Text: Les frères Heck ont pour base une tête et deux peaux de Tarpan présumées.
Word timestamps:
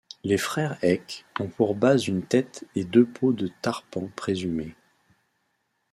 Les 0.23 0.39
frères 0.39 0.79
Heck 0.83 1.25
ont 1.39 1.47
pour 1.47 1.75
base 1.75 2.07
une 2.07 2.25
tête 2.25 2.65
et 2.73 2.85
deux 2.85 3.05
peaux 3.05 3.33
de 3.33 3.51
Tarpan 3.61 4.09
présumées. 4.15 4.75